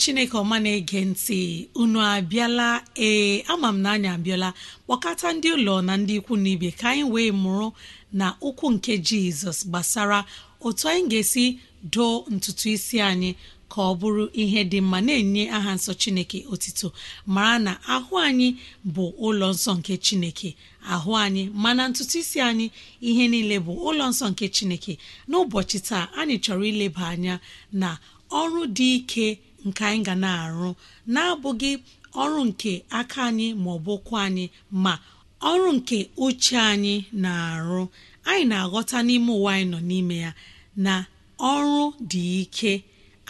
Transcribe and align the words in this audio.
Chineke 0.00 0.36
ọma 0.42 0.56
na-ege 0.64 1.00
ntị 1.10 1.38
unu 1.74 1.98
abịala 2.00 2.68
ee 2.96 3.42
ama 3.52 3.68
m 3.72 3.78
na 3.82 3.90
anyị 3.96 4.08
abịala. 4.16 4.48
Kpọkọta 4.86 5.28
ndị 5.36 5.48
ụlọ 5.56 5.74
na 5.86 5.92
ndị 6.00 6.14
ikwu 6.18 6.34
na 6.42 6.48
ibe 6.54 6.68
ka 6.80 6.86
anyị 6.92 7.04
wee 7.12 7.30
mụrụ 7.42 7.66
na 8.12 8.26
ụkwụ 8.46 8.66
nke 8.74 8.92
jizọs 9.06 9.58
gbasara 9.68 10.18
otu 10.66 10.84
anyị 10.88 11.04
ga-esi 11.10 11.44
doo 11.92 12.24
ntutu 12.34 12.68
isi 12.74 12.96
anyị 13.00 13.30
ka 13.72 13.80
ọ 13.82 13.92
bụrụ 14.00 14.24
ihe 14.42 14.60
dị 14.70 14.80
mma 14.82 14.98
na-enye 15.06 15.44
aha 15.56 15.70
nsọ 15.76 15.92
chineke 16.00 16.38
otito. 16.52 16.88
Mara 17.26 17.58
na 17.66 17.72
ahụ 17.94 18.12
anyị 18.26 18.48
bụ 18.94 19.04
ụlọ 19.26 19.46
nsọ 19.54 19.70
nke 19.78 19.94
chineke. 20.06 20.48
Ahụ 20.92 21.10
anyị 21.24 21.42
mana 21.62 21.82
ntutu 21.88 22.18
isi 22.22 22.38
anyị 22.48 22.66
ihe 23.08 23.24
niile 23.32 23.56
bụ 23.66 23.72
ụlọ 23.88 24.04
nsọ 24.10 24.24
nke 24.32 24.44
chineke. 24.56 24.92
N'ụbọchị 25.28 25.78
taa 25.88 26.04
anyị 26.20 26.34
chọrọ 26.44 26.64
ileba 26.70 27.04
anya 27.12 27.34
na 27.80 27.88
ọrụ 28.40 28.60
dị 28.76 28.88
ike 28.98 29.26
nke 29.68 29.82
anyị 29.88 30.02
ga 30.06 30.14
na-arụ 30.24 30.68
na-abụghị 31.14 31.72
ọrụ 32.22 32.40
nke 32.50 32.72
aka 32.98 33.20
anyị 33.28 33.46
ma 33.62 33.70
ọ 33.76 33.78
bụ 33.84 33.92
ụkwụ 33.98 34.14
anyị 34.26 34.44
ma 34.84 34.92
ọrụ 35.50 35.68
nke 35.78 35.98
uche 36.24 36.56
anyị 36.72 36.94
na-arụ. 37.22 37.80
Anyị 38.30 38.44
na-aghọta 38.50 38.98
n'ime 39.06 39.32
ụwa 39.38 39.50
anyị 39.56 39.66
nọ 39.72 39.78
n'ime 39.88 40.16
ya 40.24 40.30
na 40.84 40.94
ọrụ 41.52 41.82
dị 42.10 42.22
ike. 42.42 42.72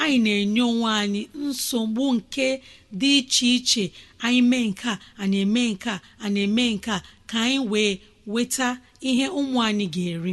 Anyị 0.03 0.19
na-enye 0.25 0.63
onwe 0.71 0.89
anyị 1.03 1.21
nsogbu 1.45 2.05
nke 2.17 2.47
dị 3.01 3.11
iche 3.19 3.47
iche. 3.57 3.85
Anyị 4.25 4.41
mee 4.51 4.67
nke 4.71 4.91
anyị 5.23 5.39
eme 5.45 5.63
nke 5.73 5.93
anyị 6.25 6.41
eme 6.47 6.65
nke 6.75 6.95
ka 7.31 7.37
anyị 7.45 7.59
wee 7.71 7.93
weta 8.33 8.69
ihe 9.09 9.27
ụmụ 9.39 9.59
anyị 9.69 9.87
ga-eri. 9.95 10.33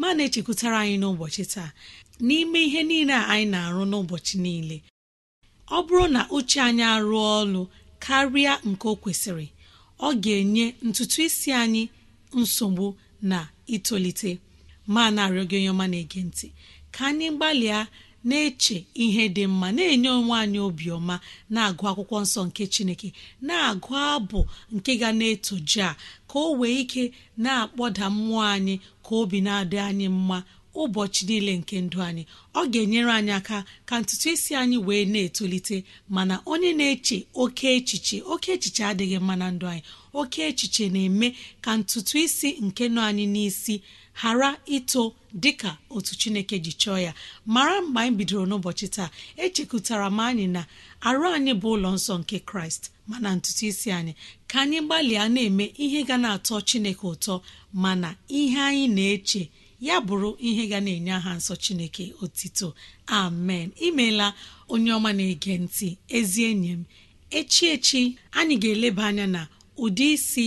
Ma 0.00 0.08
na-echekwutara 0.16 0.76
anyị 0.84 0.96
n'ụbọchị 1.02 1.44
taa 1.54 1.70
n'ime 2.26 2.58
ihe 2.66 2.80
niile 2.88 3.14
a 3.14 3.22
anyị 3.32 3.46
na-arụ 3.52 3.82
n'ụbọchị 3.90 4.34
niile 4.44 4.76
ọ 5.76 5.78
bụrụ 5.86 6.04
na 6.14 6.20
uche 6.36 6.58
anyị 6.68 6.84
arụọ 6.94 7.22
ọlụ 7.40 7.60
karịa 8.04 8.52
nke 8.68 8.86
o 8.92 8.94
kwesịrị 9.02 9.46
ọ 10.06 10.08
ga-enye 10.22 10.64
ntutu 10.86 11.18
isi 11.26 11.50
anyị 11.62 11.82
nsogbu 12.40 12.86
na 13.30 13.38
itolite. 13.74 14.30
Ma 14.94 15.02
na-arịọ 15.14 15.42
gị 15.50 15.56
onye 15.58 15.72
na-ege 15.92 16.20
ntị 16.28 16.46
ka 16.94 17.02
anyị 17.10 17.26
gbalịa 17.36 17.80
na-eche 18.28 18.76
ihe 19.04 19.24
dị 19.34 19.44
mma 19.52 19.68
na-enye 19.76 20.10
onwe 20.18 20.34
anyị 20.42 20.58
obiọma 20.68 21.16
na-agụ 21.54 21.82
akwụkwọ 21.90 22.16
nsọ 22.24 22.40
nke 22.48 22.62
Chineke 22.72 23.08
na-agụ 23.46 23.90
abụ 24.12 24.40
nke 24.74 24.92
ga 25.00 25.08
na-etoji 25.18 25.80
a 25.88 25.90
ka 26.30 26.36
o 26.38 26.50
wee 26.58 26.76
ike 26.82 27.02
na-akpọda 27.42 28.04
mmụọ 28.14 28.40
anyị 28.54 28.74
ka 29.04 29.12
obi 29.20 29.38
na-adị 29.46 29.76
anyị 29.88 30.06
mma 30.18 30.38
ụbọchị 30.80 31.22
niile 31.28 31.52
nke 31.60 31.76
ndụ 31.80 31.98
anyị 32.08 32.22
ọ 32.54 32.60
ga-enyere 32.72 33.12
anyị 33.18 33.32
aka 33.38 33.58
ka 33.88 33.94
ntutu 34.00 34.26
isi 34.34 34.54
anyị 34.54 34.76
wee 34.86 35.04
na-etolite 35.12 35.76
mana 36.14 36.34
onye 36.52 36.70
na-eche 36.78 37.16
oke 37.42 37.66
echiche 37.76 38.22
oke 38.32 38.48
echiche 38.56 38.82
adịghị 38.90 39.18
mma 39.20 39.34
na 39.36 39.46
ndụ 39.50 39.66
anyị. 39.72 39.82
Oke 40.20 40.40
echiche 40.50 40.88
na-eme 40.88 41.28
ka 41.64 41.70
ntutu 41.76 42.18
isi 42.24 42.48
nke 42.66 42.84
nọ 42.94 43.00
anyị 43.08 43.26
n'isi 43.34 43.74
ghara 44.22 44.50
ito 44.66 45.14
dịka 45.42 45.70
otu 45.90 46.12
chineke 46.20 46.58
ji 46.64 46.72
chọọ 46.72 46.98
ya. 47.06 47.12
Mara 47.46 47.80
mgbe 47.82 48.00
anyị 48.00 48.16
bidoro 48.18 48.44
n'ụbọchị 48.46 48.86
taa 48.96 49.10
echekụtara 49.44 50.06
m 50.10 50.20
anyị 50.20 50.46
na 50.54 50.62
arụ 51.08 51.26
anyị 51.36 51.52
bụ 51.60 51.68
ụlọ 51.76 51.90
nsọ 51.96 52.14
nke 52.20 52.36
kraịst 52.48 52.82
mana 53.08 53.28
ntutu 53.36 53.62
isi 53.70 53.88
anyị 53.98 54.12
ka 54.50 54.56
anyị 54.62 54.78
gbalịa 54.86 55.24
na-eme 55.34 55.64
ihe 55.84 56.00
ga 56.08 56.16
na-atọ 56.22 56.54
chineke 56.68 57.04
ụtọ 57.12 57.34
mana 57.82 58.08
ihe 58.28 58.58
anyị 58.68 58.86
na-eche 58.96 59.42
ya 59.86 59.96
bụrụ 60.06 60.30
ihe 60.48 60.62
ga 60.70 60.78
na-enye 60.84 61.12
aha 61.18 61.30
nsọ 61.38 61.54
chineke 61.62 62.04
otito. 62.22 62.68
Amen. 63.20 63.68
Imeela 63.86 64.26
onye 64.72 64.90
ọma 64.98 65.10
na-ege 65.18 65.54
ntị 65.64 65.88
ezi 66.16 66.40
enyi 66.50 66.70
m. 66.78 66.82
Echi 67.38 67.64
echi 67.74 68.00
anyị 68.38 68.54
ga-eleba 68.62 69.02
anya 69.10 69.26
na 69.34 69.42
ụdị 69.82 70.06
isi 70.16 70.46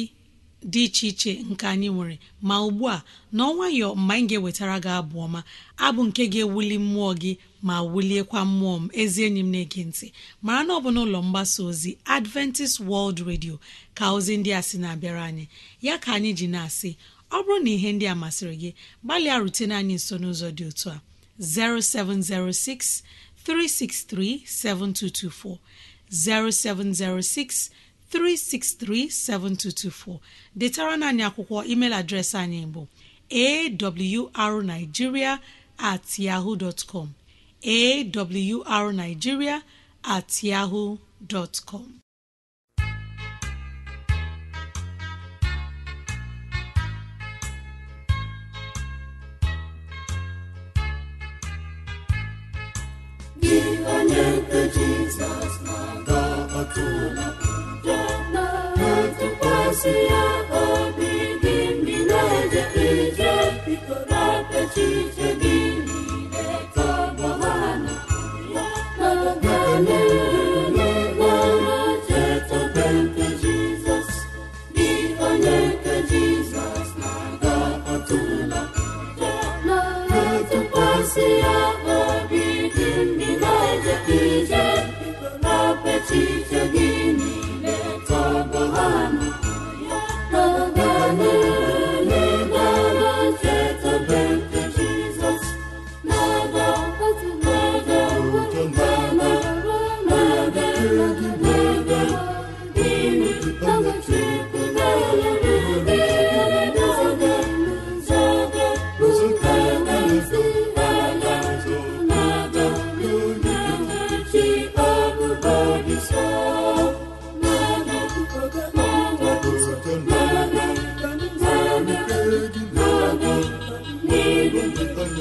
dị 0.71 0.81
iche 0.87 1.07
iche 1.11 1.31
nke 1.49 1.65
anyị 1.73 1.89
nwere. 1.95 2.15
Ma 2.47 2.55
ugbu 2.67 2.85
a 2.89 2.97
n'ọnwayọ 3.35 3.87
mgbe 4.01 4.13
anyị 4.15 4.27
ga-ewetara 4.29 4.77
gị 4.83 4.91
abụ 4.99 5.15
ọma 5.25 5.39
abụ 5.85 6.01
nke 6.07 6.23
ga-ewuli 6.33 6.77
mmụọ 6.85 7.11
gị 7.21 7.31
ma 7.67 7.75
wuliekwa 7.91 8.39
mmụọ 8.49 8.75
m. 8.81 8.89
Ezi 9.01 9.19
enyi 9.27 9.39
m 9.43 9.49
na-ege 9.53 9.81
ntị 9.89 10.07
mara 10.45 10.61
na 10.67 10.71
ọ 10.73 10.79
bụ 10.83 10.89
n'ụlọ 10.95 11.19
mgbasa 11.27 11.59
ozi 11.69 11.91
Adventist 12.15 12.77
World 12.89 13.19
Radio 13.29 13.55
ka 13.97 14.03
ozi 14.15 14.33
ndị 14.39 14.51
a 14.55 14.61
sị 14.67 14.75
na-abịara 14.83 15.21
anyị. 15.29 15.45
Ya 15.85 15.93
ka 16.03 16.09
anyị 16.15 16.31
ji 16.37 16.47
na-asị 16.53 16.91
ọ 17.31 17.37
bụrụ 17.45 17.63
na 17.63 17.69
ihe 17.71 17.89
ndị 17.93 18.05
a 18.11 18.15
masịrị 18.15 18.55
gị 18.61 18.71
gbalịa 19.03 19.37
rutene 19.43 19.75
anyị 19.75 19.95
nso 19.99 20.15
n'ụzọ 20.21 20.47
dị 20.57 20.65
otu 20.69 20.89
a. 20.89 20.97
0706 21.39 23.03
363 23.45 24.45
7224 24.45 25.57
0706 26.09 27.69
363 28.11 29.09
7224 29.09 30.19
detara 30.55 30.93
anyị 31.09 31.23
akwụkwọ 31.29 31.57
email 31.71 31.93
adreesị 31.93 32.37
anyị 32.37 32.65
bụ 32.73 32.81
awrnigeria 34.33 35.39
at 35.77 36.19
yahoo 36.19 36.55
dot 36.55 36.85
com. 36.87 37.13
At 40.03 40.43
yahoo 40.43 40.97
dot 41.27 41.65
atụla 56.75 57.27
ụjọ 57.51 57.97
na-atụkwasị 58.33 59.93
ya 60.09 60.23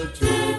to 0.05 0.21
do. 0.21 0.54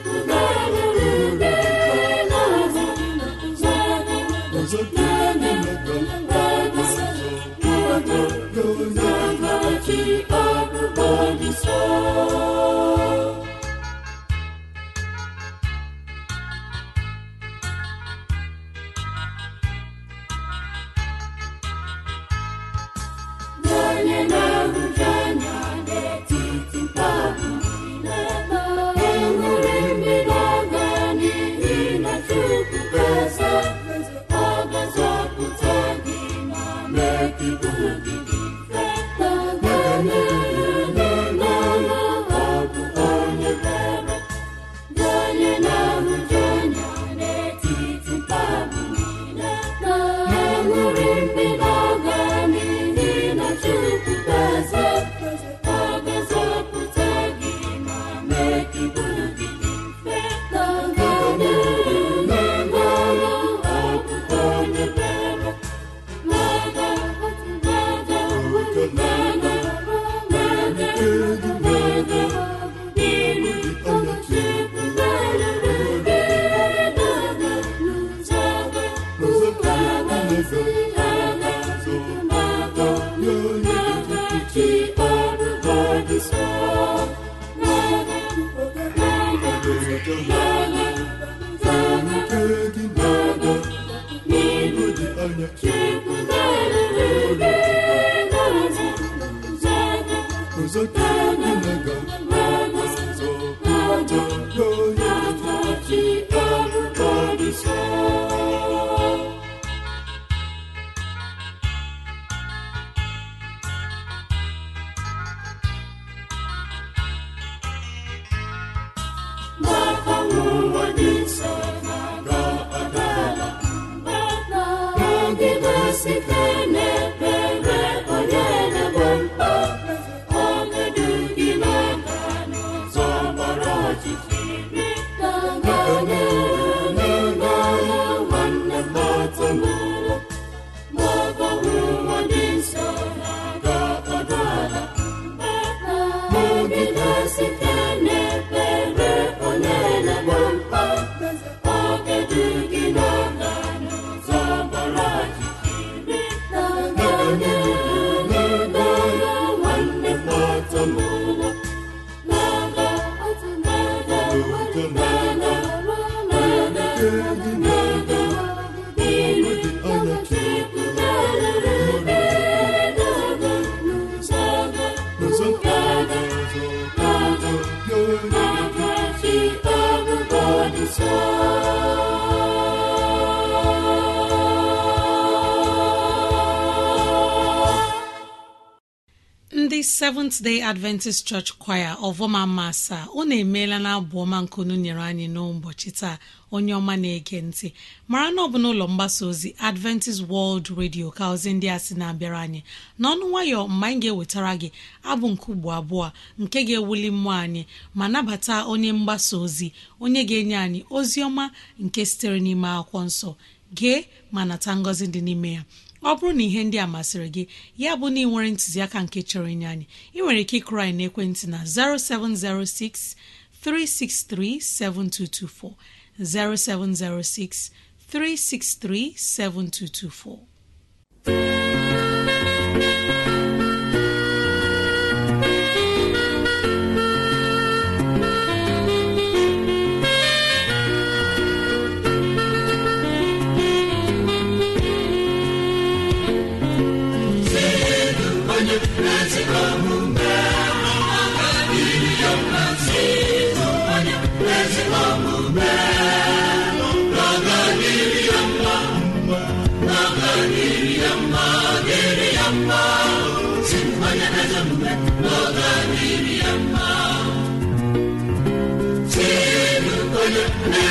Seventh 190.06 190.44
day 190.44 190.62
adventist 190.62 191.26
church 191.28 191.52
choir 191.60 191.98
ọvọma 192.02 192.46
masa 192.48 193.08
unu 193.16 193.36
emeela 193.36 193.80
na 193.80 193.94
abụ 194.00 194.16
ọma 194.24 194.38
nkunu 194.44 194.76
nyere 194.84 195.02
anyị 195.10 195.28
n'ụbọchị 195.34 195.90
taa 196.00 196.18
onye 196.52 196.74
ọma 196.80 196.94
na-ege 197.02 197.42
ntị. 197.42 197.68
Mara 198.08 198.30
na 198.32 198.42
ọ 198.42 198.48
bụ 198.52 198.58
n'ụlọ 198.62 198.86
mgbasa 198.94 199.26
ozi 199.32 199.50
adventist 199.70 200.22
world 200.30 200.66
radio 200.78 201.08
ka 201.18 201.24
ozi 201.34 201.50
ndị 201.54 201.68
a 201.76 201.78
sị 201.86 201.94
na-abịara 202.00 202.40
anyị. 202.46 202.62
N'ọnụ 203.02 203.24
nwayọ 203.32 203.60
mgbe 203.68 203.86
anyị 203.88 204.00
ga-ewetara 204.02 204.52
gị 204.62 204.70
abụ 205.12 205.26
nke 205.34 205.46
ugbo 205.52 205.70
abụọ 205.80 206.08
nke 206.42 206.58
ga-ewuli 206.68 207.10
mmụọ 207.16 207.34
anyị 207.44 207.62
ma 207.98 208.06
nabata 208.14 208.56
onye 208.72 208.90
mgbasa 208.98 209.34
ozi 209.46 209.68
onye 210.04 210.22
ga-enye 210.30 210.58
anyị 210.66 210.80
ozi 210.98 211.20
ọma 211.28 211.46
nke 211.84 212.02
sitere 212.10 212.38
n'ime 212.46 212.68
akwụkwọ 212.78 213.00
nsọ. 213.10 213.30
Gee 213.78 214.00
ma 214.34 214.42
nata 214.50 214.72
ngọzi 214.80 215.06
dị 215.14 215.22
n'ime 215.28 215.50
ya. 215.58 215.62
Ọ 216.10 216.12
bụrụ 216.18 216.32
na 216.38 216.44
ihe 216.48 216.62
ndị 216.64 216.78
a 216.86 216.88
masịrị 216.94 217.30
gị 217.36 217.44
ya 217.84 217.92
bụ 218.00 218.06
na 218.14 218.20
ị 218.24 218.26
nwere 218.30 218.50
ntụziaka 218.54 218.98
nke 219.06 219.20
chọrọ 219.30 219.48
inye 219.54 219.68
anyị 219.74 219.86
ị 220.18 220.20
nwere 220.22 220.40
ike 220.44 220.56
ịkụrụ 220.60 220.80
anyị 220.84 220.94
n'ekwentị 220.98 221.46
na 221.54 221.60
0706 221.66 223.16
363 223.64 224.62
7224 224.62 225.74
0706 226.20 227.72
363 228.12 229.16
7224 229.18 231.55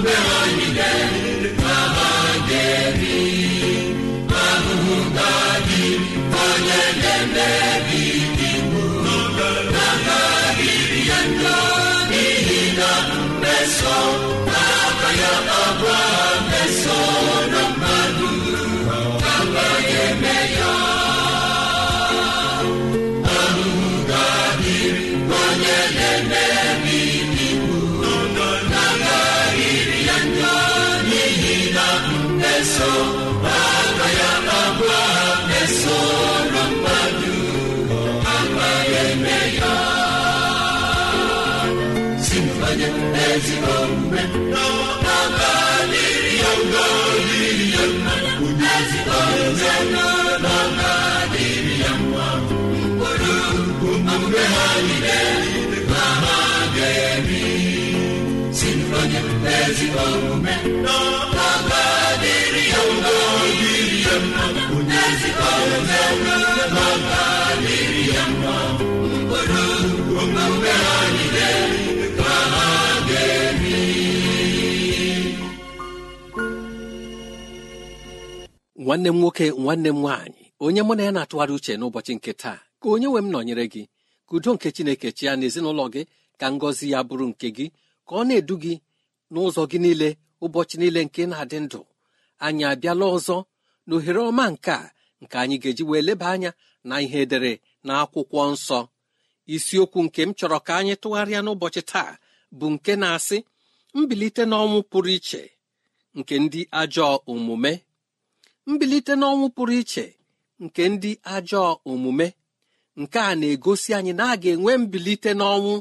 mgbe 0.00 0.29
ya 59.70 59.76
ya 59.76 59.86
ya 59.86 61.50
nwanne 78.76 79.08
m 79.08 79.16
nwoke 79.18 79.50
nwanne 79.50 79.88
m 79.88 79.98
nwaanyị 80.02 80.44
onye 80.60 80.82
mụ 80.82 80.94
na 80.96 81.02
ya 81.06 81.12
na-atụgharị 81.14 81.52
uche 81.58 81.72
n'ụbọchị 81.78 82.12
nke 82.16 82.32
taa 82.42 82.58
ka 82.80 82.86
onye 82.94 83.06
nwe 83.10 83.20
m 83.24 83.28
nọnyere 83.32 83.64
gị. 83.72 83.82
Ka 84.28 84.32
udo 84.36 84.50
nke 84.54 84.68
chineke 84.76 85.08
chia 85.18 85.32
n'ezinụlọ 85.38 85.84
gị 85.94 86.02
ka 86.40 86.46
ngọzi 86.54 86.86
ya 86.92 86.98
bụrụ 87.08 87.26
nke 87.30 87.46
gị 87.56 87.66
ka 88.06 88.12
ọ 88.20 88.22
na-edu 88.28 88.54
gị 88.62 88.72
n'ụzọ 89.32 89.62
gị 89.70 89.78
niile 89.84 90.08
ụbọchị 90.44 90.76
niile 90.80 91.00
nke 91.06 91.22
na-adị 91.30 91.58
ndụ. 91.64 91.80
Anyị 92.44 92.64
abịala 92.72 93.06
ọzọ 93.16 93.36
na 93.86 93.92
ohere 93.96 94.20
ọma 94.30 94.44
nke 94.52 94.70
a 94.70 94.90
nke 95.22 95.34
anyị 95.42 95.56
ga-eji 95.62 95.84
wee 95.90 96.02
leba 96.08 96.26
anya 96.34 96.50
na 96.88 96.94
ihe 97.04 97.18
edere 97.24 97.52
na 97.86 97.92
akwụkwọ 98.02 98.40
nsọ. 98.52 98.78
Isiokwu 99.54 99.98
nke 100.06 100.20
m 100.28 100.30
chọrọ 100.38 100.58
ka 100.66 100.72
anyị 100.80 100.94
tụgharịa 101.02 101.40
n'ụbọchị 101.44 101.82
taa 101.90 102.10
bụ 102.58 102.66
nke 102.74 102.92
na-asị 103.02 103.38
mbilite 103.98 104.42
n'ọnwụ 104.50 104.78
pụrụ 104.90 105.10
iche 105.18 105.42
nke 106.18 106.34
ndị 106.44 106.60
ajọ 106.80 107.06
omume. 107.32 107.72
Mbilite 108.70 109.12
n'ọnwụ 109.20 109.46
pụrụ 109.56 109.72
iche 109.82 110.04
nke 110.64 110.82
ndị 110.92 111.10
ajọ 111.34 111.62
omume. 111.90 112.26
Nke 113.00 113.18
a 113.18 113.32
na-egosi 113.40 113.90
anyị 113.98 114.12
na 114.18 114.24
a 114.32 114.36
ga-enwe 114.42 114.72
mbilite 114.82 115.30
n'ọnwụ 115.40 115.72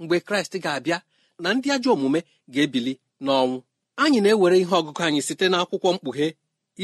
mgbe 0.00 0.16
kraịst 0.26 0.54
ga-abịa. 0.64 0.98
Na 1.42 1.48
ndị 1.54 1.68
ajọ 1.74 1.90
omume 1.94 2.20
ga-ebili 2.52 2.92
n'ọnwụ. 3.24 3.56
Anyị 4.02 4.18
na-ewere 4.22 4.56
ihe 4.62 4.74
ọgụgụ 4.80 5.00
anyị 5.06 5.20
site 5.26 5.46
n'akwụkwọ 5.52 5.88
mkpughe 5.94 6.26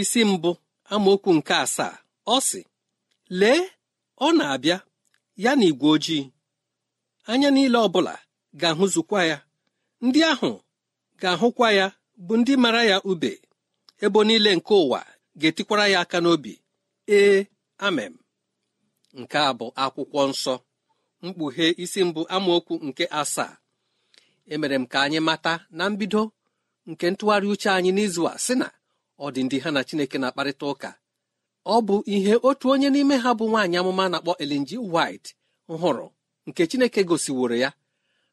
isi 0.00 0.20
mbụ 0.30 0.50
amaokwu 0.92 1.30
nke 1.38 1.54
asaa. 1.64 1.94
Ọ 2.26 2.36
sị 2.48 2.60
lee 3.40 3.60
ọ 4.20 4.32
na-abịa 4.38 4.78
ya 5.42 5.50
na 5.58 5.64
igwe 5.70 5.88
ojii. 5.94 6.24
Anya 7.30 7.48
niile 7.54 7.78
ọbụla 7.86 8.14
ga-ahụzukwa 8.60 9.20
ya. 9.30 9.38
Ndị 10.04 10.20
ahụ 10.32 10.50
ga-ahụkwa 11.20 11.68
ya 11.78 11.86
bụ 12.26 12.32
ndị 12.40 12.52
mara 12.62 12.82
ya 12.90 12.96
ube. 13.10 13.32
Ebo 14.04 14.18
niile 14.24 14.50
nke 14.56 14.74
ụwa 14.82 15.00
ga-etikwara 15.40 15.84
ya 15.92 15.98
aka 16.04 16.18
n'obi. 16.22 16.52
Ee 17.16 17.46
amem 17.86 18.14
nke 19.20 19.36
a 19.38 19.50
bụ 19.58 19.66
akwụkwọ 19.82 20.20
nsọ. 20.30 20.54
Mkpughe 21.24 21.66
isi 21.82 22.00
mbụ 22.08 22.20
amaokwu 22.34 22.74
nke 22.86 23.04
asaa. 23.20 23.52
Emere 24.52 24.74
m 24.82 24.84
ka 24.92 24.98
anyị 25.04 25.20
mata 25.28 25.52
na 25.76 25.84
mbido 25.92 26.22
nke 26.90 27.06
ntụgharị 27.12 27.46
uche 27.54 27.68
anyị 27.76 27.90
n'izu 27.96 28.22
a 28.32 28.38
sị 28.44 28.54
na 28.60 28.68
ọ 29.24 29.26
dị 29.34 29.40
ndị 29.46 29.56
ha 29.62 29.70
na 29.74 29.80
chineke 29.88 30.16
na-akparịta 30.20 30.64
ụka. 30.72 30.90
Ọ 31.66 31.76
bụ 31.86 31.96
ihe 32.14 32.34
otu 32.48 32.66
onye 32.72 32.88
n'ime 32.92 33.16
ha 33.24 33.30
bụ 33.38 33.44
nwaanyị 33.50 33.76
amụma 33.80 34.04
na-akpọ 34.12 34.32
G. 34.68 34.70
White 34.92 35.28
hụrụ 35.82 36.06
nke 36.48 36.62
chineke 36.70 37.00
gosiworo 37.08 37.56
ya. 37.64 37.70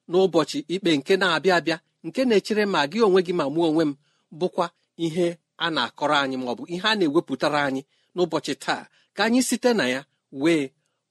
N'ụbọchị 0.10 0.60
ikpe 0.74 0.90
nke 1.00 1.14
na-abịa 1.22 1.56
abịa 1.60 1.78
nke 2.06 2.22
na-echere 2.28 2.64
ma 2.74 2.80
gị 2.92 3.00
onwe 3.06 3.20
gị 3.28 3.34
ma 3.40 3.46
mụ 3.54 3.62
onwe 3.70 3.84
m 3.90 3.92
bụkwa 4.40 4.66
ihe 5.06 5.28
a 5.58 5.68
na-akọrọ 5.76 6.16
anyị 6.24 6.38
maọbụ 6.44 6.64
ihe 6.74 6.88
a 6.88 6.96
na-ewepụtara 7.00 7.60
anyị 7.68 7.82
n'ụbọchị 8.16 8.54
taa 8.64 8.84
ka 9.16 9.22
anyị 9.28 9.42
site 9.48 9.72
na 9.80 9.86
ya 9.94 10.02
wee 10.42 10.64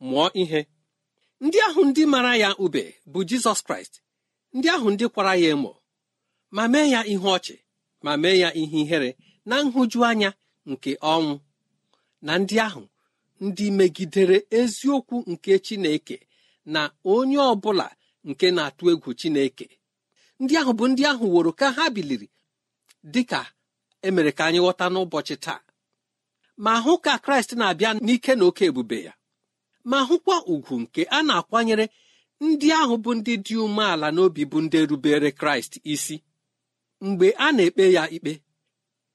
mụọ 0.09 0.27
ihe. 0.43 0.61
Ndị 1.45 1.59
ahụ 1.69 1.81
ndị 1.89 2.03
mara 2.13 2.33
ya 2.43 2.49
ube 2.65 2.83
bụ 3.13 3.19
jizọs 3.29 3.61
kraịst. 3.67 3.95
Ndị 4.55 4.69
ahụ 4.75 4.89
ndị 4.95 5.05
kwara 5.15 5.35
ya 5.43 5.49
emo 5.55 5.73
ma 6.57 6.63
mee 6.73 6.89
ya 6.95 7.01
ihe 7.13 7.29
ọchị 7.37 7.57
ma 8.05 8.13
mee 8.23 8.37
ya 8.43 8.49
ihe 8.63 8.79
ihere 8.83 9.11
na 9.49 9.55
nhụju 9.65 9.99
anya 10.09 10.31
nke 10.71 10.91
ọnwụ. 11.13 11.35
Na 12.27 12.33
ndị 12.43 12.57
ahụ 12.67 12.83
ndị 13.45 13.65
megidere 13.79 14.39
eziokwu 14.59 15.17
nke 15.33 15.53
chineke 15.67 16.17
na 16.75 16.81
onye 17.13 17.37
ọ 17.37 17.53
bụla 17.63 17.87
nke 18.29 18.47
na-atụ 18.57 18.85
egwu 18.93 19.11
chineke. 19.21 19.67
Ndị 20.41 20.55
ahụ 20.61 20.73
bụ 20.79 20.85
ndị 20.91 21.03
ahụ 21.11 21.25
woro 21.35 21.53
ka 21.61 21.67
ha 21.77 21.85
biliri 21.95 22.29
dị 23.13 23.23
ka 23.31 23.41
emere 24.07 24.33
ka 24.39 24.43
anyị 24.49 24.61
ghọta 24.65 24.85
n'ụbọchị 24.93 25.37
taa. 25.45 25.61
Ma 26.65 26.73
hụ 26.85 26.93
ka 27.05 27.13
kraịst 27.25 27.51
na-abịa 27.59 27.91
n'ike 28.07 28.33
na 28.39 28.45
oke 28.49 28.65
ebube 28.71 28.99
ya 29.07 29.13
ma 29.91 29.99
hụkwa 30.09 30.37
ugwu 30.53 30.75
nke 30.83 31.03
a 31.11 31.19
na-akwanyere 31.29 31.87
ndị 32.41 32.69
ahụ 32.81 32.95
bụ 33.05 33.11
ndị 33.19 33.33
dị 33.47 33.55
umeala 33.65 34.09
n'obi 34.15 34.43
bụ 34.51 34.59
ndị 34.65 34.79
rubere 34.91 35.31
kraịst 35.39 35.73
isi. 35.93 36.17
Mgbe 37.07 37.27
a 37.37 37.47
na-ekpe 37.53 37.85
ya 37.97 38.03
ikpe 38.17 38.33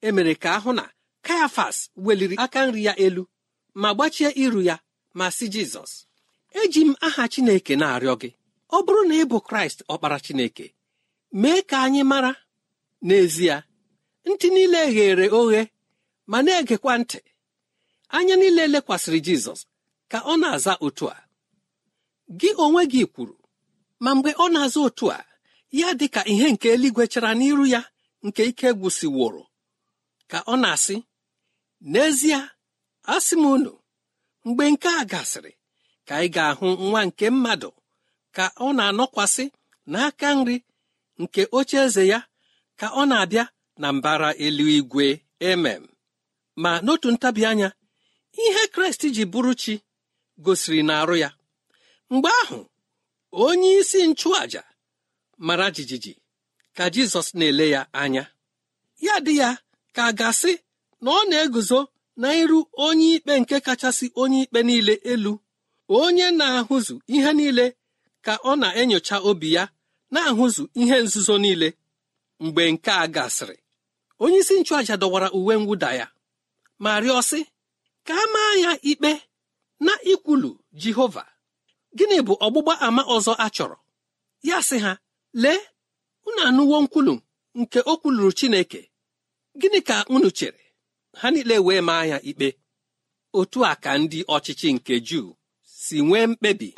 emere 0.08 0.36
ka 0.36 0.50
ahụ 0.58 0.72
na 0.78 0.86
kayafas 1.26 1.78
weliri 2.06 2.36
aka 2.44 2.60
nri 2.68 2.82
ya 2.88 2.94
elu 3.06 3.24
ma 3.82 3.90
gbachie 3.96 4.30
iru 4.44 4.62
ya 4.70 4.76
ma 5.18 5.26
si 5.32 5.46
jizọs 5.54 5.92
eji 6.62 6.82
m 6.88 6.96
aha 7.08 7.24
chineke 7.34 7.74
na-arịọ 7.76 8.16
gị. 8.22 8.30
Ọ 8.70 8.78
bụrụ 8.86 9.02
na 9.10 9.16
ị 9.16 9.26
bụ 9.32 9.38
kraịst 9.48 9.80
ọkpara 9.94 10.18
chineke 10.26 10.66
mee 11.42 11.62
ka 11.70 11.78
anyị 11.86 12.04
mara. 12.12 12.32
N'ezie 13.08 13.56
ntị 14.30 14.48
niile 14.56 14.82
ghere 14.96 15.26
oghe 15.40 15.62
ma 16.32 16.38
na-egekwa 16.46 16.94
ntị. 17.02 17.20
Anya 18.16 18.36
niile 18.42 18.64
lekwasịrị 18.74 19.20
jizọs 19.28 19.62
ka 20.12 20.18
ọ 20.20 20.34
na-aza 20.42 20.74
otu 20.86 21.06
a. 21.10 21.29
gị 22.40 22.50
onwe 22.64 22.82
gị 22.92 23.04
kwuru 23.14 23.36
ma 24.04 24.10
mgbe 24.16 24.32
ọ 24.32 24.46
na-aza 24.54 24.80
otu 24.88 25.06
a 25.12 25.20
ya 25.80 25.88
dị 26.00 26.08
ka 26.16 26.22
ihe 26.32 26.48
nke 26.54 26.68
eluigwe 26.74 27.04
chara 27.12 27.32
n'iru 27.40 27.66
ya 27.74 27.82
nke 28.26 28.42
ike 28.50 28.68
gwụsịworo 28.80 29.44
ka 30.32 30.38
ọ 30.52 30.56
na-asị 30.62 30.96
n'ezie 31.92 32.40
asị 33.14 33.36
m 33.42 33.46
unu 33.54 33.72
mgbe 34.46 34.64
nke 34.74 34.88
a 34.88 35.04
gasịrị 35.12 35.52
ka 36.08 36.16
ị 36.26 36.28
ga-ahụ 36.36 36.68
nwa 36.90 37.02
nke 37.08 37.26
mmadụ 37.34 37.70
ka 38.36 38.46
ọ 38.66 38.68
na-anọkwasị 38.78 39.46
n'aka 39.92 40.28
nri 40.38 40.56
nke 41.22 41.42
oche 41.58 41.78
eze 41.86 42.04
ya 42.12 42.20
ka 42.80 42.88
ọ 42.88 43.04
na-abịa 43.10 43.46
na 43.82 43.88
mbara 43.98 44.30
eluigwe. 44.46 45.08
Emem 45.50 45.84
ma 46.62 46.72
n'otu 46.84 47.08
ntabi 47.12 47.42
anya 47.50 47.70
ihe 48.46 48.64
kraịst 48.74 49.04
ji 49.16 49.24
bụrụ 49.32 49.52
chi 49.62 49.74
gosiri 50.46 50.82
n'arụ 50.88 51.16
ya. 51.24 51.30
Mgbe 52.14 52.30
ahụ 52.44 52.60
onye 53.32 53.70
isi 53.80 54.00
nchụaja 54.08 54.64
mara 55.38 55.68
jijiji 55.76 56.14
ka 56.78 56.84
jizọs 56.94 57.28
na-ele 57.38 57.66
ya 57.76 57.82
anya. 57.94 58.24
Ya 59.06 59.16
dị 59.26 59.34
ya 59.42 59.50
ka 59.96 60.02
a 60.06 60.12
ga-asị 60.20 60.54
na 61.04 61.10
ọ 61.12 61.22
na-eguzo 61.30 61.80
na 62.22 62.28
iru 62.42 62.60
onye 62.86 63.08
ikpe 63.16 63.34
nke 63.42 63.58
kachasị 63.68 64.06
onye 64.22 64.40
ikpe 64.44 64.60
niile 64.68 64.94
elu 65.12 65.34
onye 66.02 66.28
na-ahụzu 66.40 66.96
ihe 67.16 67.32
niile 67.40 67.66
ka 68.26 68.34
ọ 68.36 68.52
na-enyocha 68.62 69.18
obi 69.30 69.50
ya 69.58 69.64
na-ahụzu 70.14 70.64
ihe 70.82 70.98
nzuzo 71.06 71.36
niile. 71.44 71.70
Mgbe 72.44 72.64
nke 72.74 72.92
a 72.92 73.06
gasịrị 73.16 73.58
onye 74.24 74.38
isi 74.42 74.54
nchụaja 74.60 74.96
dọwara 75.02 75.28
uwe 75.40 75.54
mwụda 75.64 75.90
ya 76.00 76.08
ma 76.84 76.92
rịọ 77.04 77.20
sị 77.30 77.40
ka 78.08 78.14
a 78.14 78.26
maa 78.34 78.54
ya 78.64 78.72
ikpe 78.92 79.12
na 79.86 79.94
ikwulu 80.12 80.52
jehova. 80.82 81.24
Gịnị 81.98 82.18
bụ 82.28 82.34
ọgbụgba 82.46 82.74
ama 82.88 83.02
ọzọ 83.16 83.32
a 83.38 83.48
chọrọ? 83.56 83.78
Ya 84.48 84.58
sị 84.68 84.78
ha 84.84 84.92
lee 85.44 85.60
unu 86.28 86.42
anụwo 86.48 86.76
nkwulu 86.84 87.14
nke 87.60 87.80
o 87.86 87.94
kwuluru 88.02 88.32
chineke. 88.40 88.82
Gịnị 89.60 89.80
ka 89.88 89.96
unu 90.14 90.30
chere? 90.38 90.62
Ha 91.20 91.28
niile 91.34 91.56
wee 91.66 91.82
maa 91.88 92.04
ya 92.12 92.18
ikpe. 92.30 92.48
Otu 93.40 93.60
a 93.66 93.76
ka 93.84 93.92
ndị 94.02 94.20
ọchịchị 94.36 94.70
nke 94.76 94.94
juu 95.08 95.28
si 95.64 95.98
nwee 96.08 96.26
mkpebi. 96.32 96.70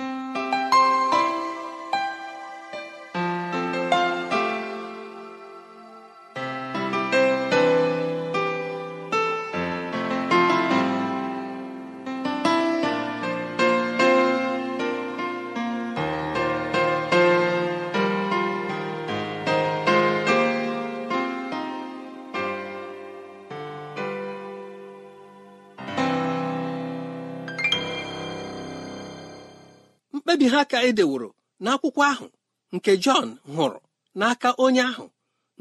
Mkpebi 30.62 30.66
ha 30.66 30.66
ka 30.66 30.84
edeworo 30.84 31.30
n'akwụkwọ 31.64 32.02
ahụ 32.12 32.28
nke 32.76 32.92
jọn 33.04 33.28
hụrụ 33.56 33.80
n'aka 34.20 34.50
onye 34.64 34.82
ahụ 34.92 35.06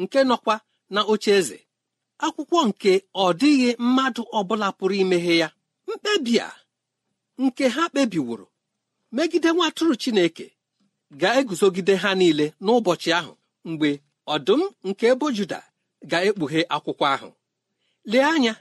nke 0.02 0.18
nọkwa 0.28 0.54
na 0.94 1.00
oche 1.12 1.32
eze. 1.38 1.58
Akwụkwọ 2.26 2.58
nke 2.68 2.92
ọ 3.14 3.32
dịghị 3.40 3.70
mmadụ 3.84 4.22
ọbụla 4.38 4.68
pụrụ 4.78 4.94
imeghe 5.02 5.34
ya 5.42 5.48
mkpebi 5.88 6.34
a 6.40 6.50
nke 7.42 7.64
ha 7.74 7.82
kpebiworo 7.90 8.46
megide 9.16 9.50
nwa 9.52 9.64
atụrụ 9.68 9.94
chineke 10.02 10.46
ga-eguzogide 11.20 11.94
ha 12.02 12.10
niile 12.14 12.46
n'ụbọchị 12.64 13.10
ahụ 13.18 13.32
mgbe 13.68 13.88
ọdụm 14.34 14.60
nke 14.88 15.04
ebo 15.12 15.26
juda 15.36 15.60
ga-ekpughe 16.10 16.60
akwụkwọ 16.74 17.04
ahụ. 17.14 17.28
Lee 18.10 18.22
anya 18.32 18.54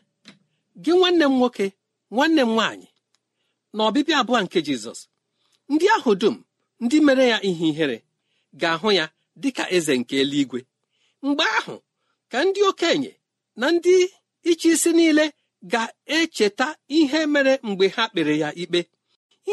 gị 0.84 0.92
nwanne 0.98 1.26
m 1.26 1.34
nwoke 1.40 1.66
nwanne 2.14 2.42
m 2.42 2.52
nwaanyị 2.56 2.88
na 3.76 3.82
ọbịbịa 3.90 4.18
abụọ 4.22 4.40
nke 4.46 4.60
jizọs 4.68 5.00
ndị 5.74 5.86
ahụ 5.96 6.12
dum 6.22 6.36
ndị 6.84 6.98
mere 7.06 7.26
ya 7.32 7.38
ihe 7.50 7.66
ihere 7.72 7.98
ga-ahụ 8.62 8.90
ya 8.98 9.06
dị 9.42 9.50
ka 9.58 9.64
eze 9.76 9.94
nke 10.00 10.16
eluigwe. 10.24 10.60
Mgbe 11.26 11.44
ahụ 11.60 11.76
ka 12.32 12.38
ndị 12.48 12.60
okenye 12.70 13.12
na 13.60 13.68
ndị 13.76 13.94
ịchị 14.50 14.70
isi 14.76 14.92
niile 14.98 15.26
ga-echeta 15.72 16.68
ihe 16.98 17.20
mere 17.34 17.54
mgbe 17.68 17.86
ha 17.96 18.04
kpere 18.12 18.34
ya 18.44 18.50
ikpe. 18.62 18.80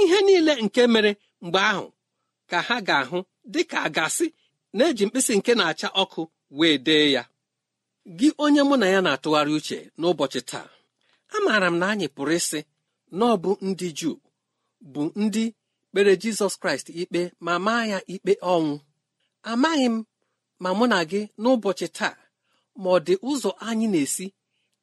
Ihe 0.01 0.19
niile 0.27 0.53
nke 0.65 0.83
mere 0.95 1.11
mgbe 1.45 1.59
ahụ 1.71 1.87
ka 2.51 2.59
ha 2.67 2.77
ga-ahụ 2.89 3.19
dị 3.53 3.63
ka 3.71 3.79
a 3.83 3.89
gasị 3.97 4.27
na-eji 4.77 5.05
mkpịsị 5.07 5.33
nke 5.39 5.53
na-acha 5.59 5.89
ọkụ 6.03 6.23
wee 6.59 6.77
dee 6.87 7.07
ya. 7.17 7.23
Gị 8.19 8.29
onye 8.45 8.63
mụ 8.69 8.75
na 8.81 8.87
ya 8.95 9.01
na-atụgharị 9.05 9.53
uche 9.59 9.79
n'ụbọchị 9.99 10.41
taa 10.51 10.69
amaara 11.35 11.67
m 11.73 11.77
na 11.81 11.87
anyị 11.93 12.07
pụrụ 12.15 12.33
ịsị 12.41 12.61
na 13.19 13.25
ọ 13.33 13.37
bụ 13.43 13.51
ndị 13.69 13.87
juu 13.99 14.15
bụ 14.93 15.03
ndị 15.23 15.45
kpere 15.97 16.15
jizọs 16.23 16.55
kraịst 16.63 16.89
ikpe 17.03 17.21
ma 17.47 17.53
maa 17.67 17.83
ya 17.93 17.99
ikpe 18.15 18.33
ọnwụ. 18.55 18.75
Amaghị 19.51 19.87
m 19.95 20.05
ma 20.63 20.71
mụ 20.79 20.85
na 20.93 20.99
gị 21.11 21.21
n'ụbọchị 21.43 21.87
taa 21.99 22.17
ma 22.83 22.89
ọ 22.97 22.99
dị 23.07 23.15
ụzọ 23.31 23.51
anyị 23.69 23.87
na-esi 23.93 24.27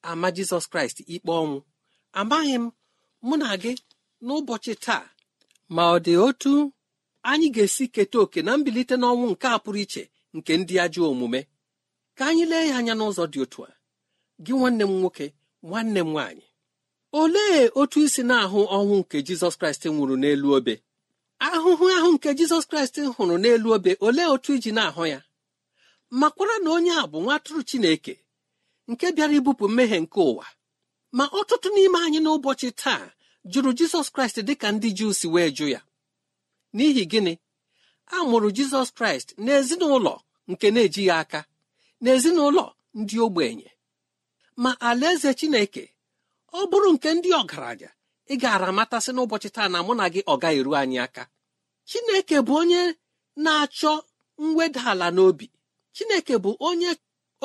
ama 0.10 0.28
jizọs 0.36 0.66
kraịst 0.72 0.98
ikpe 1.16 1.32
ọnwụ. 1.42 1.58
Amaghị 2.20 2.56
m 2.64 2.66
mụ 3.28 3.34
na 3.42 3.50
gị 3.64 3.72
n'ụbọchị 4.26 4.74
taa 4.86 5.04
ma 5.76 5.84
ọ 5.94 5.98
dị 6.06 6.14
otu 6.28 6.52
anyị 7.30 7.48
ga-esi 7.56 7.84
keta 7.96 8.18
oke 8.24 8.40
na 8.46 8.52
mbilite 8.60 8.96
n'ọnwụ 9.02 9.26
nke 9.34 9.48
a 9.56 9.58
pụrụ 9.64 9.80
iche 9.86 10.04
nke 10.36 10.52
ndị 10.60 10.76
ajọ 10.84 11.02
omume. 11.12 11.40
Ka 12.18 12.24
anyị 12.30 12.44
lee 12.52 12.66
ya 12.70 12.76
anya 12.80 12.94
n'ụzọ 13.00 13.24
dị 13.32 13.40
otu 13.46 13.60
a. 13.70 13.72
Gị 14.44 14.52
nwanne 14.60 14.84
m 14.90 14.94
nwoke 15.02 15.26
nwanne 15.68 16.00
m 16.06 16.10
nwaanyị 16.14 16.46
olee 17.20 17.60
otu 17.82 17.98
isi 18.06 18.22
na-ahụ 18.30 18.60
ọnwụ 18.78 18.96
nke 19.02 19.18
jizọs 19.28 19.56
kraịst 19.60 19.84
nwụrụ 19.94 20.16
n'elu 20.22 20.50
obe? 20.58 20.76
Ahụhụ 21.48 21.86
ahụ 21.98 22.10
nke 22.16 22.30
jizọs 22.38 22.66
kraịst 22.70 22.96
hụrụ 23.16 23.36
n'elu 23.42 23.68
obe 23.76 23.92
olee 24.06 24.26
otu 24.34 24.50
iji 24.58 24.72
na-ahụ 24.78 25.04
ya? 25.14 25.20
Makwara 26.20 26.56
na 26.64 26.70
onye 26.78 26.92
a 27.02 27.04
bụ 27.12 27.18
nwa 27.24 27.34
atụrụ 27.38 27.62
chineke 27.70 28.14
nke 28.90 29.06
bịara 29.16 29.34
ibupụ 29.40 29.66
mmehie 29.70 30.00
nke 30.04 30.20
ụwa. 30.32 30.46
Ma 31.18 31.26
ọtụtụ 31.40 31.68
n'ime 31.76 31.98
anyị 32.06 32.20
n'ụbọchị 32.24 32.70
taa 32.82 33.04
jụrụ 33.52 33.70
jizọs 33.78 34.08
kraịst 34.14 34.38
dịka 34.48 34.68
ndị 34.76 34.90
juu 34.98 35.12
si 35.20 35.28
wee 35.34 35.50
jụ 35.58 35.66
ya. 35.74 35.82
N'ihi 36.76 37.04
gịnị? 37.12 37.34
A 38.16 38.18
mụrụ 38.30 38.50
jizọs 38.58 38.90
kraịst 38.98 39.30
n'ezinụlọ 39.44 40.14
nke 40.52 40.68
na-ejighị 40.74 41.12
aka 41.22 41.40
n'ezinụlọ 42.04 42.66
ndị 43.00 43.16
ogbenye. 43.26 43.70
Ma 44.64 44.72
alaeze 44.90 45.30
chineke 45.40 45.84
ọ 46.54 46.60
bụrụ 46.70 46.90
nke 46.96 47.10
ndị 47.18 47.30
ọgaranya 47.42 47.90
ị 48.32 48.36
gaara 48.42 48.68
amatasị 48.72 49.12
n'ụbọchị 49.16 49.50
taa 49.56 49.68
na 49.74 49.78
mụ 49.86 49.94
na 50.00 50.06
gị 50.14 50.22
ọ 50.32 50.34
gaghị 50.42 50.60
eru 50.62 50.72
anyị 50.80 50.98
aka. 51.06 51.24
Chineke 51.90 52.38
bụ 52.48 52.54
onye 52.62 52.82
na-achọ 53.44 53.92
mweda 54.54 54.82
ala 54.92 55.08
n'obi. 55.16 55.46
Chineke 55.96 56.36
bụ 56.44 56.52
onye 56.68 56.90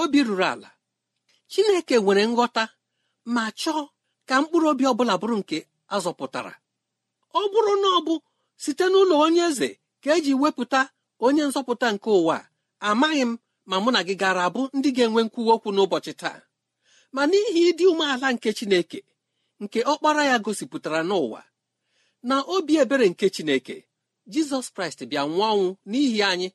obi 0.02 0.18
ruru 0.26 0.44
ala. 0.52 0.70
Chineke 1.52 1.96
nwere 2.02 2.22
nghọta 2.32 2.62
ma 3.34 3.42
chọọ 3.60 3.82
ka 4.28 4.34
mkpụrụ 4.40 4.66
obi 4.72 4.84
ọbụla 4.92 5.14
bụrụ 5.20 5.36
nke 5.42 5.58
azọpụtara 5.94 6.52
ọ 7.34 7.40
bụrụ 7.52 7.72
na 7.82 7.88
ọ 7.98 8.00
bụ 8.06 8.14
site 8.62 8.84
n'ụlọ 8.92 9.14
onye 9.26 9.42
eze 9.50 9.68
ka 10.02 10.08
eji 10.16 10.32
wepụta 10.42 10.80
onye 11.26 11.42
nzọpụta 11.48 11.86
nke 11.94 12.08
ụwa 12.20 12.36
amaghị 12.88 13.22
m 13.30 13.32
ma 13.70 13.76
mụ 13.82 13.90
na 13.94 14.00
gị 14.06 14.14
gara 14.22 14.42
abụ 14.48 14.60
ndị 14.76 14.88
ga-enwe 14.96 15.20
nkwuwa 15.26 15.52
okwu 15.56 15.68
n'ụbọchị 15.74 16.12
taa. 16.20 16.38
Ma 17.14 17.22
n'ihi 17.30 17.60
ịdị 17.70 17.84
umeala 17.92 18.26
nke 18.34 18.48
chineke 18.58 18.98
nke 19.62 19.78
ọkpara 19.92 20.22
ya 20.30 20.36
gosipụtara 20.44 21.00
n'ụwa. 21.08 21.40
Na 22.28 22.36
obi 22.54 22.72
ebere 22.82 23.06
nke 23.12 23.26
chineke 23.34 23.76
jizọs 24.32 24.66
kraịst 24.74 25.00
bịa 25.10 25.22
nwụọ 25.30 25.44
ọnwụ 25.54 25.68
n'ihi 25.90 26.20
anyị 26.30 26.48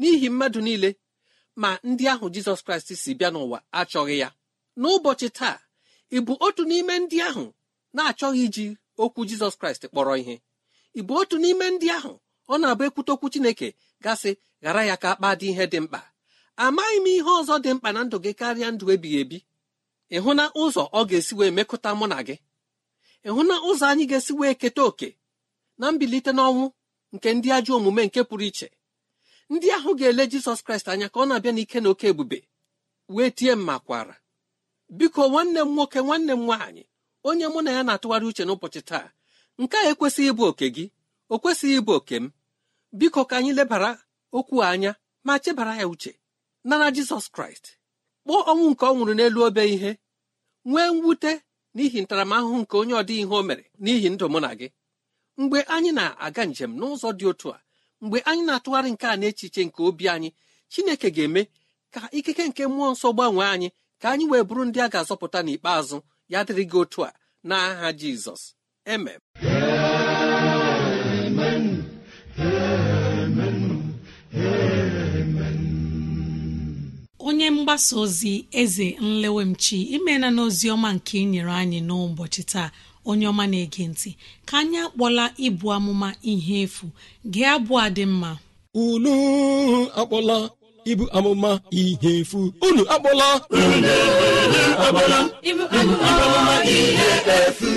n'ihi 0.00 0.28
mmadụ 0.32 0.60
niile 0.66 0.90
ma 1.62 1.70
ndị 1.88 2.04
ahụ 2.12 2.26
jizọs 2.34 2.60
kraịst 2.66 2.88
si 3.02 3.10
bịa 3.18 3.30
n'ụwa 3.34 3.58
achọghị 3.80 4.16
ya. 4.22 4.28
N'ụbọchị 4.80 5.28
taa 5.38 5.56
ị 6.16 6.18
bụ 6.26 6.32
otu 6.46 6.62
n'ime 6.70 6.94
ndị 7.02 7.18
ahụ 7.28 7.44
na-achọghị 7.96 8.42
iji 8.48 8.64
okwu 9.02 9.20
jizọs 9.28 9.54
kraịst 9.60 9.82
kpọrọ 9.90 10.12
ihe? 10.22 10.36
Ị 10.98 11.00
bụ 11.06 11.12
otu 11.20 11.36
n'ime 11.42 11.66
ndị 11.74 11.88
ahụ 11.98 12.12
ọ 12.52 12.54
na-abụ 12.60 12.82
ekwute 12.88 13.10
okwu 13.14 13.26
chineke 13.32 13.68
gasị 14.04 14.30
ghara 14.62 14.82
ya 14.90 14.96
ka 15.02 15.08
akpa 15.14 15.28
dị 15.40 15.46
ihe 15.52 15.64
dị 15.72 15.78
mkpa. 15.84 16.00
Amaghị 16.64 16.96
m 17.04 17.06
ihe 17.12 17.30
ọzọ 17.40 17.54
dị 17.64 17.70
mkpa 17.76 17.88
na 17.94 18.00
ndụ 18.06 18.16
gị 18.24 18.32
karịa 18.40 18.68
ndụ 18.74 18.84
ebighị 18.94 19.18
ebi. 19.22 19.38
Ịhụ 20.16 20.30
ụzọ 20.62 20.82
ọ 20.98 21.00
ga-esi 21.08 21.32
wee 21.38 21.50
mekọta 21.56 21.90
mụ 21.98 22.06
na 22.12 22.18
gị 22.26 22.36
ịhụ 23.28 23.40
na 23.48 23.54
ụzọ 23.68 23.84
anyị 23.90 24.04
ga-esi 24.10 24.32
wee 24.40 24.54
keta 24.60 24.82
oke 24.88 25.08
na 25.80 25.86
mbilite 25.94 26.30
n'ọnwụ 26.36 26.64
nke 27.14 27.28
ndị 27.36 27.48
ajọ 27.56 27.72
omume 27.78 28.02
nke 28.06 28.20
pụrụ 28.28 28.44
iche? 28.50 28.68
Ndị 29.52 29.66
ahụ 29.76 29.90
ga-ele 29.98 30.24
jizọs 30.32 30.60
kraịst 30.64 30.88
anya 30.92 31.08
ka 31.12 31.18
ọ 31.20 31.24
na-abịa 31.28 31.52
n'ike 31.56 31.78
na 31.82 31.88
oke 31.92 32.06
ebube 32.12 32.38
wee 33.14 33.30
tie 33.38 33.52
mma 33.58 33.76
kwara 33.86 34.14
biko 34.98 35.22
nwanne 35.30 35.60
m 35.60 35.70
nwoke 35.74 35.98
nwanne 36.06 36.32
m 36.32 36.42
nwaanyị 36.46 36.82
onye 37.28 37.46
mụ 37.52 37.60
na 37.64 37.70
ya 37.76 37.82
na-atụgharị 37.86 38.26
uche 38.30 38.44
n'ụbọchị 38.46 38.80
taa 38.90 39.06
nke 39.60 39.76
a 39.76 39.88
ekwesịghị 39.92 40.28
ịbụ 40.32 40.42
oke 40.50 40.66
gị 40.76 40.84
o 41.32 41.38
kwesịghị 41.42 41.76
ịbụ 41.80 41.92
oke 41.98 42.16
m. 42.22 42.26
Biko 42.98 43.20
ka 43.28 43.34
anyị 43.38 43.52
lebara 43.58 43.90
okwu 44.38 44.56
anya 44.70 44.90
ma 45.26 45.34
chebara 45.42 45.74
ya 45.80 45.86
uche. 45.92 46.12
Nara 46.68 46.86
jizọs 46.96 47.26
kraịst. 47.34 47.64
Kpọọ 48.24 48.40
ọnwụ 48.50 48.66
nke 48.72 48.84
ọ 48.86 48.92
nwụrụ 48.94 49.12
n'elu 49.16 49.40
obe 49.48 49.62
ihe. 49.74 49.90
Nwee 50.70 50.90
mwute 50.98 51.32
n'ihi 51.74 51.98
ntaramahụhụ 52.04 52.56
nke 52.62 52.74
onye 52.80 52.94
ọdị 53.00 53.14
ihe 53.22 53.34
o 53.34 53.42
mere 53.48 53.64
n'ihi 53.82 54.08
ndụ 54.14 54.26
mụ 54.32 54.38
na 54.44 54.50
gị. 54.58 54.68
Mgbe 55.40 55.58
anyị 55.74 55.90
na-aga 55.98 56.42
njem 56.50 56.72
n'ụzọ 56.78 57.08
dị 57.18 57.24
otu 57.30 57.48
a 57.56 57.58
mgbe 58.02 58.18
anyị 58.28 58.42
na-atụgharị 58.48 58.90
nke 58.94 59.06
a 59.12 59.16
n'echiche 59.20 59.62
nke 59.66 59.80
obi 59.88 60.04
anyị 60.14 60.28
chineke 60.72 61.08
ga-eme 61.16 61.42
ka 61.94 62.00
ikike 62.18 62.44
nke 62.48 62.62
mmụọ 62.66 62.88
nsọ 62.94 63.08
gbanwee 63.16 63.48
anyị 63.54 63.68
ka 64.00 64.06
anyị 64.12 64.24
wee 64.30 64.42
bụrụ 64.48 64.62
ndị 64.68 64.78
a 64.84 64.88
ga-azọpụta 64.92 65.38
n'ikpeazụ. 65.46 65.98
Ya 66.32 66.40
dịrị 66.46 66.64
gị 66.70 66.78
otu 66.82 67.00
a 67.08 67.10
n'aha 67.48 67.88
jizọs. 68.00 68.42
Emem 68.92 69.20
mgbasa 77.62 77.96
ozi 78.00 78.44
eze 78.60 78.86
nlewemchi 79.00 79.78
imena 79.96 80.28
n'ozi 80.30 80.66
ọma 80.74 80.88
nke 80.96 81.14
ị 81.22 81.26
nyere 81.32 81.52
anyị 81.62 81.78
n'ụbọchị 81.88 82.42
taa. 82.52 82.68
Onye 83.08 83.26
ọma 83.32 83.44
na-ege 83.50 83.84
ntị 83.92 84.10
ka 84.48 84.54
anyị 84.60 84.78
akpọla 84.86 85.24
ibu 85.46 85.66
amụma 85.76 86.08
ihe 86.32 86.56
efu. 86.66 86.86
Gee 87.32 87.46
abụọ 87.54 87.84
dị 87.96 88.04
mma. 88.12 88.30
Unu 88.74 89.12
akpọla 90.00 90.36
ibu 90.84 91.04
amụma 91.16 91.60
ihe 91.70 92.20
efu. 92.20 92.52
Unu 92.66 92.82
akpọla? 92.94 93.28
Ibu 95.42 95.64
amụma 95.78 96.54
ihe 96.74 97.08
efu. 97.46 97.68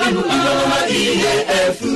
amụma 0.04 0.78
ihe 0.96 1.32
efu 1.60 1.88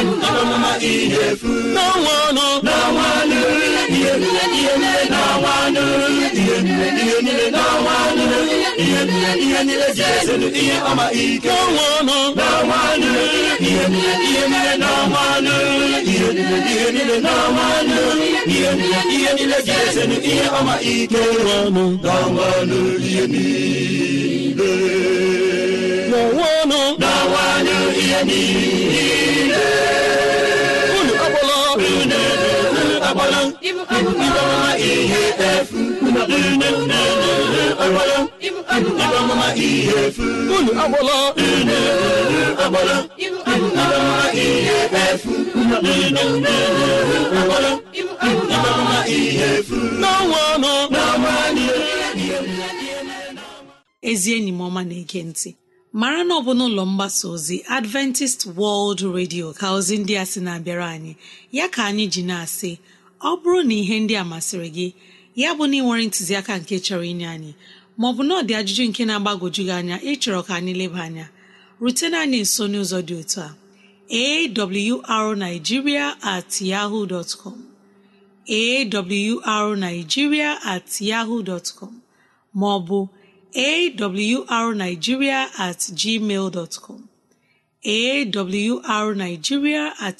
unu 0.00 0.12
akpọla 0.12 0.40
ibu 0.40 0.40
amụma 0.40 0.72
ihe 0.90 1.20
efu 1.32 1.48
ibu 1.74 2.70
amụma 2.74 3.10
ihe 3.62 5.02
n'ọnwanụ 5.12 5.82
amụma 39.22 39.46
ihe 39.56 39.94
efu 40.06 40.22
unu 40.56 40.70
n'ọnwanụ 50.00 50.72
ezi 54.10 54.28
enyi 54.36 54.52
m 54.52 54.60
ọma 54.66 54.80
na-ege 54.88 55.20
ntị 55.28 55.50
mara 56.00 56.24
na 56.24 56.34
ọ 56.34 56.44
bụ 56.46 56.52
n'ụlọ 56.58 56.82
mgbasa 56.90 57.24
ozi 57.34 57.56
adventist 57.76 58.40
world 58.58 59.00
radio 59.16 59.46
ka 59.58 59.66
ozi 59.76 59.94
ndị 60.02 60.14
a 60.22 60.24
sị 60.30 60.40
na-abịara 60.46 60.86
anyị. 60.96 61.12
Ya 61.56 61.66
ka 61.74 61.80
anyị 61.90 62.04
ji 62.12 62.22
na-asị 62.30 62.70
ọ 63.20 63.30
bụrụ 63.40 63.60
na 63.68 63.74
ihe 63.82 63.96
ndị 64.02 64.14
a 64.16 64.24
masịrị 64.32 64.68
gị 64.76 64.88
ya 65.42 65.50
bụ 65.56 65.64
na 65.70 65.76
ị 65.76 65.82
nwere 65.84 66.04
ntụziaka 66.08 66.52
nke 66.60 66.76
chọrọ 66.86 67.04
inye 67.12 67.26
anyị 67.34 67.52
maọbụ 68.00 68.22
na 68.28 68.32
ọ 68.40 68.42
dị 68.48 68.52
ajụjụ 68.60 68.84
nke 68.90 69.02
na-agbagwoju 69.08 69.62
gị 69.68 69.72
anya 69.80 69.96
ịchọrọ 70.10 70.40
ka 70.46 70.52
anyị 70.58 70.72
leba 70.80 71.00
anya 71.08 71.26
rutena 71.82 72.16
anyị 72.24 72.38
nso 72.44 72.64
n'ụzọ 72.72 72.98
dị 73.08 73.14
otu 73.20 73.40
a 73.46 73.50
awrnigeria 75.14 76.06
at 76.34 76.50
yahoo 76.70 77.04
dot 77.12 77.30
com 77.40 77.58
awrnigeria 79.54 80.50
at 80.74 80.88
yahoo 81.10 81.40
dot 81.48 81.66
maọbụ 82.60 82.98
awrnigeria 83.54 85.48
at 85.58 85.78
gmail 85.78 86.50
dot 86.52 86.78
com. 86.82 87.08
Awrnigeria 87.84 89.92
at 90.00 90.18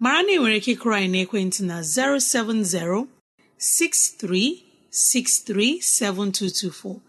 mara 0.00 0.22
na 0.22 0.32
ị 0.32 0.38
nwere 0.38 0.56
ike 0.60 0.70
ịkụrụ 0.74 0.94
anyị 0.96 1.08
n'ekwentị 1.12 1.60
na 1.70 1.76
070 1.82 3.06
6363 3.58 5.82
7224 5.82 7.00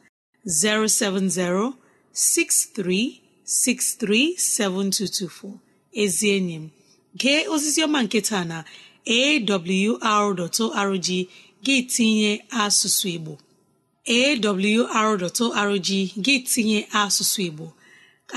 070 0.45 1.73
6363 2.13 4.35
7224 4.37 5.53
ezi 6.03 6.27
enyi 6.35 6.55
m 6.63 6.65
gee 7.19 7.41
ozizi 7.53 7.79
ọma 7.87 7.99
nke 8.05 8.19
taa 8.29 8.45
na 8.51 8.57
awr.org 9.17 11.07
gị 11.65 11.75
tinye 11.93 12.31
asụsụ 12.63 13.07
Igbo. 13.17 13.33
awr.org 14.07 15.87
gị 16.25 16.35
tinye 16.49 16.79
asụsụ 17.01 17.39
Igbo. 17.47 17.67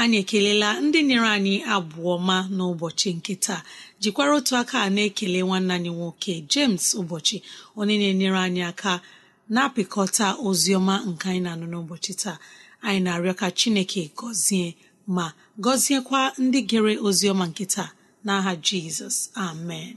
Anyị 0.01 0.17
ekelela 0.23 0.69
ndị 0.85 0.99
nyere 1.09 1.29
anyị 1.37 1.55
abụọ 1.75 2.15
ma 2.29 2.37
n'ụbọchị 2.57 3.09
nke 3.17 3.35
taa. 3.45 3.61
Jikwara 4.03 4.33
otu 4.39 4.53
aka 4.61 4.79
na-ekele 4.95 5.41
nwanne 5.47 5.73
anyị 5.77 5.91
nwoke 5.97 6.35
James 6.53 6.85
ụbọchị 7.01 7.37
onye 7.79 7.95
na-enyere 8.01 8.39
anyị 8.47 8.63
aka 8.71 8.93
na-apịkọta 9.55 10.27
ozi 10.47 10.71
ọma 10.79 10.95
nke 11.09 11.25
anyị 11.31 11.41
na-anụ 11.45 11.67
n'ụbọchị 11.73 12.13
taa. 12.23 12.37
Anyị 12.87 13.01
na-arịọ 13.05 13.35
ka 13.41 13.47
Chineke 13.59 14.03
gọzie 14.19 14.67
ma 15.17 15.27
gọziekwa 15.65 16.21
ndị 16.45 16.59
gere 16.71 16.93
ozi 17.07 17.27
ọma 17.33 17.45
nke 17.51 17.65
taa. 17.75 17.91
N'aha 18.27 18.53
Jizọs 18.67 19.17
amen. 19.47 19.97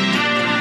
gboo 0.00 0.51